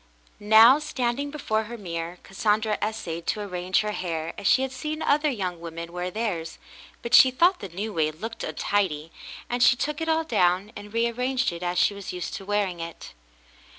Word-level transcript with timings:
Now, 0.39 0.79
standing 0.79 1.29
before 1.29 1.65
her 1.65 1.77
mirror, 1.77 2.17
Cassandra 2.23 2.75
essayed 2.81 3.27
to 3.27 3.39
arrange 3.41 3.81
her 3.81 3.91
hair 3.91 4.33
as 4.35 4.47
she 4.47 4.63
had 4.63 4.71
seen 4.71 5.03
other 5.03 5.29
young 5.29 5.59
women 5.61 5.93
wear 5.93 6.09
theirs, 6.09 6.57
but 7.03 7.13
she 7.13 7.29
thought 7.29 7.59
the 7.59 7.69
new 7.69 7.93
way 7.93 8.09
looked 8.09 8.43
untidy, 8.43 9.11
and 9.47 9.61
she 9.61 9.75
took 9.75 10.01
it 10.01 10.09
all 10.09 10.23
down 10.23 10.71
and 10.75 10.91
rearranged 10.91 11.51
it 11.51 11.61
as 11.61 11.77
she 11.77 11.93
was 11.93 12.11
used 12.13 12.33
to 12.33 12.45
wear 12.45 12.67
it. 12.67 13.13